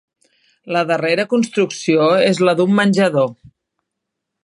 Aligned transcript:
La 0.75 0.81
darrera 0.91 1.27
construcció 1.35 2.09
és 2.33 2.43
la 2.49 2.59
d'un 2.61 2.77
menjador. 2.83 3.33